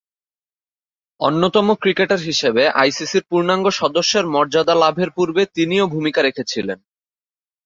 অন্যতম 1.19 1.67
ক্রিকেটার 1.73 2.21
হিসেবে 2.21 2.63
আইসিসি’র 2.81 3.27
পূর্ণাঙ্গ 3.29 3.65
সদস্যের 3.71 4.25
মর্যাদা 4.27 4.75
লাভের 4.75 5.09
পূর্বে 5.11 5.43
তিনিও 5.55 5.85
ভূমিকা 5.87 6.19
রেখেছিলেন। 6.21 6.79